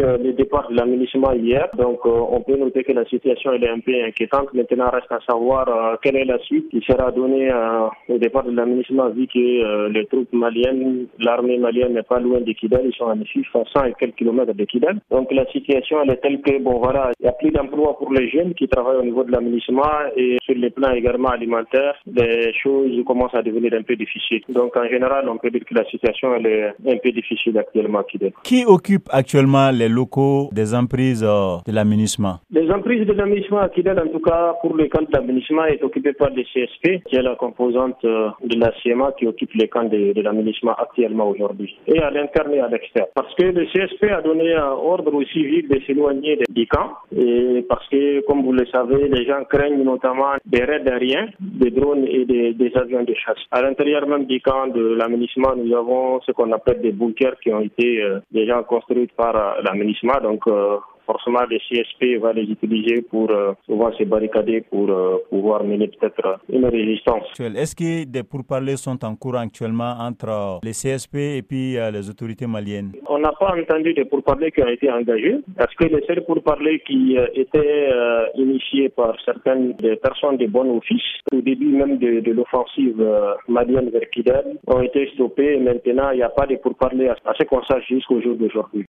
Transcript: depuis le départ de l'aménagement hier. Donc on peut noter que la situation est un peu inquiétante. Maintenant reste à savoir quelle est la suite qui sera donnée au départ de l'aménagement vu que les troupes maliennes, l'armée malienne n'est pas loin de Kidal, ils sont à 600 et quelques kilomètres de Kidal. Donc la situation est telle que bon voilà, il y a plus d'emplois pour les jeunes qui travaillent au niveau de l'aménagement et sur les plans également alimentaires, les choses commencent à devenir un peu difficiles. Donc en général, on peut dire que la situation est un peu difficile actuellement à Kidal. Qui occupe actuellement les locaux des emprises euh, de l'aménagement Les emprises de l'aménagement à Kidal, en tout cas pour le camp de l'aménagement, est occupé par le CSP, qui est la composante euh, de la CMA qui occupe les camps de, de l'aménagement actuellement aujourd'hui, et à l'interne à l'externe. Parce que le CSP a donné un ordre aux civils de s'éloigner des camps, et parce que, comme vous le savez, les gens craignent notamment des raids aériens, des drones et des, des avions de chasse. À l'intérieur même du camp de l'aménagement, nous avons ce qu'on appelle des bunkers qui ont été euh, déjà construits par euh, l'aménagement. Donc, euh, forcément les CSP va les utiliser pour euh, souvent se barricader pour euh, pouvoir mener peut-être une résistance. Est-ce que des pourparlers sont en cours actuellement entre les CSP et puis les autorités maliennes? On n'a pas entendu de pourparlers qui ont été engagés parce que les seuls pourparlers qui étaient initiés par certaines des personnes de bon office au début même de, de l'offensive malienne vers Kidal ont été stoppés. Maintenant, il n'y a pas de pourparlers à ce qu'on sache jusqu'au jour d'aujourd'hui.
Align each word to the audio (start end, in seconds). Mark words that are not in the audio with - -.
depuis 0.00 0.26
le 0.26 0.32
départ 0.32 0.68
de 0.70 0.76
l'aménagement 0.76 1.32
hier. 1.32 1.68
Donc 1.76 2.04
on 2.04 2.40
peut 2.40 2.56
noter 2.56 2.84
que 2.84 2.92
la 2.92 3.04
situation 3.06 3.52
est 3.52 3.68
un 3.68 3.80
peu 3.80 3.92
inquiétante. 4.04 4.52
Maintenant 4.54 4.90
reste 4.90 5.10
à 5.10 5.20
savoir 5.26 5.98
quelle 6.02 6.16
est 6.16 6.24
la 6.24 6.38
suite 6.40 6.68
qui 6.70 6.80
sera 6.80 7.10
donnée 7.10 7.50
au 8.08 8.18
départ 8.18 8.44
de 8.44 8.52
l'aménagement 8.52 9.08
vu 9.10 9.26
que 9.26 9.88
les 9.88 10.06
troupes 10.06 10.32
maliennes, 10.32 11.06
l'armée 11.18 11.58
malienne 11.58 11.94
n'est 11.94 12.02
pas 12.02 12.20
loin 12.20 12.40
de 12.40 12.52
Kidal, 12.52 12.82
ils 12.84 12.94
sont 12.94 13.08
à 13.08 13.14
600 13.14 13.84
et 13.84 13.92
quelques 13.98 14.16
kilomètres 14.16 14.54
de 14.54 14.64
Kidal. 14.64 15.00
Donc 15.10 15.32
la 15.32 15.46
situation 15.46 16.02
est 16.04 16.16
telle 16.16 16.40
que 16.40 16.58
bon 16.62 16.78
voilà, 16.78 17.10
il 17.20 17.26
y 17.26 17.28
a 17.28 17.32
plus 17.32 17.50
d'emplois 17.50 17.96
pour 17.98 18.12
les 18.12 18.28
jeunes 18.28 18.54
qui 18.54 18.68
travaillent 18.68 18.98
au 18.98 19.04
niveau 19.04 19.24
de 19.24 19.32
l'aménagement 19.32 19.82
et 20.16 20.36
sur 20.42 20.54
les 20.54 20.70
plans 20.70 20.92
également 20.92 21.28
alimentaires, 21.28 21.96
les 22.06 22.52
choses 22.62 22.90
commencent 23.06 23.34
à 23.34 23.42
devenir 23.42 23.72
un 23.74 23.82
peu 23.82 23.96
difficiles. 23.96 24.42
Donc 24.48 24.76
en 24.76 24.88
général, 24.88 25.28
on 25.28 25.36
peut 25.38 25.50
dire 25.50 25.64
que 25.64 25.74
la 25.74 25.84
situation 25.84 26.34
est 26.36 26.74
un 26.86 26.96
peu 27.02 27.10
difficile 27.12 27.58
actuellement 27.58 28.00
à 28.00 28.04
Kidal. 28.04 28.32
Qui 28.42 28.64
occupe 28.66 29.08
actuellement 29.10 29.70
les 29.70 29.88
locaux 29.90 30.48
des 30.52 30.74
emprises 30.74 31.24
euh, 31.24 31.56
de 31.66 31.72
l'aménagement 31.72 32.38
Les 32.50 32.70
emprises 32.70 33.06
de 33.06 33.12
l'aménagement 33.12 33.58
à 33.60 33.68
Kidal, 33.68 33.98
en 33.98 34.08
tout 34.10 34.20
cas 34.20 34.54
pour 34.60 34.74
le 34.76 34.88
camp 34.88 35.02
de 35.02 35.12
l'aménagement, 35.12 35.64
est 35.64 35.82
occupé 35.82 36.12
par 36.12 36.30
le 36.30 36.42
CSP, 36.42 37.04
qui 37.06 37.16
est 37.16 37.22
la 37.22 37.34
composante 37.36 38.04
euh, 38.04 38.30
de 38.44 38.58
la 38.58 38.72
CMA 38.82 39.12
qui 39.18 39.26
occupe 39.26 39.52
les 39.54 39.68
camps 39.68 39.84
de, 39.84 40.12
de 40.12 40.22
l'aménagement 40.22 40.74
actuellement 40.74 41.28
aujourd'hui, 41.28 41.76
et 41.86 41.98
à 42.00 42.10
l'interne 42.10 42.54
à 42.60 42.68
l'externe. 42.68 43.06
Parce 43.14 43.34
que 43.34 43.44
le 43.44 43.66
CSP 43.66 44.04
a 44.10 44.22
donné 44.22 44.54
un 44.54 44.70
ordre 44.72 45.14
aux 45.14 45.24
civils 45.24 45.68
de 45.68 45.80
s'éloigner 45.86 46.38
des 46.48 46.66
camps, 46.66 46.92
et 47.16 47.64
parce 47.68 47.86
que, 47.88 48.20
comme 48.26 48.42
vous 48.42 48.52
le 48.52 48.66
savez, 48.66 49.08
les 49.08 49.24
gens 49.26 49.44
craignent 49.48 49.82
notamment 49.82 50.32
des 50.46 50.64
raids 50.64 50.82
aériens, 50.86 51.28
des 51.40 51.70
drones 51.70 52.04
et 52.06 52.24
des, 52.24 52.52
des 52.54 52.72
avions 52.76 53.02
de 53.04 53.14
chasse. 53.14 53.38
À 53.50 53.62
l'intérieur 53.62 54.06
même 54.06 54.24
du 54.26 54.40
camp 54.40 54.66
de 54.68 54.94
l'aménagement, 54.94 55.54
nous 55.56 55.74
avons 55.76 56.20
ce 56.22 56.32
qu'on 56.32 56.50
appelle 56.52 56.80
des 56.80 56.92
bunkers 56.92 57.38
qui 57.42 57.52
ont 57.52 57.60
été 57.60 58.02
euh, 58.02 58.20
déjà 58.32 58.62
construits 58.62 59.08
par 59.16 59.34
euh, 59.36 59.62
l'aménagement. 59.70 60.20
Donc, 60.22 60.46
euh, 60.46 60.76
forcément 61.06 61.40
les 61.50 61.58
CSP 61.58 62.20
va 62.20 62.32
les 62.32 62.42
utiliser 62.42 63.02
pour 63.02 63.30
euh, 63.30 63.52
souvent 63.66 63.90
se 63.92 64.04
barricader 64.04 64.60
pour 64.70 64.88
euh, 64.88 65.16
pouvoir 65.28 65.64
mener 65.64 65.88
peut-être 65.88 66.38
une 66.48 66.66
résistance. 66.66 67.24
Est-ce 67.40 67.74
que 67.74 68.04
des 68.04 68.22
pourparlers 68.22 68.76
sont 68.76 69.04
en 69.04 69.16
cours 69.16 69.36
actuellement 69.36 69.94
entre 69.98 70.60
les 70.62 70.70
CSP 70.70 71.16
et 71.16 71.42
puis 71.42 71.76
les 71.92 72.08
autorités 72.08 72.46
maliennes? 72.46 72.92
On 73.08 73.18
n'a 73.18 73.32
pas 73.32 73.54
entendu 73.60 73.92
de 73.92 74.04
pourparlers 74.04 74.52
qui 74.52 74.62
ont 74.62 74.68
été 74.68 74.88
engagés 74.90 75.38
parce 75.56 75.74
que 75.74 75.84
les 75.86 76.04
seuls 76.06 76.24
pourparlers 76.24 76.80
qui 76.86 77.16
étaient 77.34 77.90
initiés 78.36 78.88
par 78.90 79.16
certaines 79.24 79.72
des 79.74 79.96
personnes 79.96 80.36
de 80.36 80.46
bon 80.46 80.76
office 80.78 81.02
au 81.32 81.40
début 81.40 81.72
même 81.72 81.98
de, 81.98 82.20
de 82.20 82.32
l'offensive 82.32 83.02
malienne 83.48 83.90
vers 83.90 84.08
Kidal 84.10 84.44
ont 84.68 84.82
été 84.82 85.10
stoppés. 85.14 85.58
Maintenant, 85.58 86.10
il 86.12 86.18
n'y 86.18 86.22
a 86.22 86.28
pas 86.28 86.46
de 86.46 86.54
pourparlers 86.56 87.08
à 87.08 87.34
ce 87.36 87.44
qu'on 87.44 87.64
sache 87.64 87.86
jusqu'au 87.88 88.20
jour 88.20 88.36
d'aujourd'hui. 88.36 88.86